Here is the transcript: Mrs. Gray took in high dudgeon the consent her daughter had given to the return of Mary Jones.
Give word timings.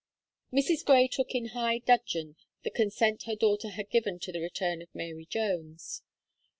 Mrs. 0.51 0.83
Gray 0.83 1.07
took 1.07 1.35
in 1.35 1.49
high 1.49 1.77
dudgeon 1.77 2.35
the 2.63 2.71
consent 2.71 3.25
her 3.27 3.35
daughter 3.35 3.69
had 3.69 3.91
given 3.91 4.17
to 4.21 4.31
the 4.31 4.41
return 4.41 4.81
of 4.81 4.89
Mary 4.95 5.27
Jones. 5.27 6.01